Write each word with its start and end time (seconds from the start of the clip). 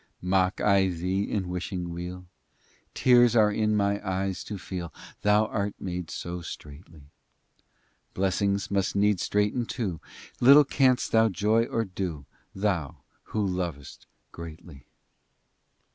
XIX 0.01 0.23
Mock 0.23 0.61
I 0.61 0.87
thee, 0.89 1.21
in 1.29 1.47
wishing 1.47 1.91
weal? 1.93 2.25
Tears 2.95 3.35
are 3.35 3.51
in 3.51 3.75
my 3.77 4.03
eyes 4.03 4.43
to 4.45 4.57
feel 4.57 4.91
Thou 5.21 5.45
art 5.45 5.75
made 5.79 6.09
so 6.09 6.41
straitly: 6.41 7.03
Blessings 8.15 8.71
need 8.95 9.01
must 9.11 9.21
straiten 9.23 9.67
too, 9.67 10.01
Little 10.39 10.65
canst 10.65 11.11
thou 11.11 11.29
joy 11.29 11.65
or 11.65 11.85
do 11.85 12.25
Thou 12.55 12.97
who 13.25 13.45
lovest 13.45 14.07
greatly. 14.31 14.87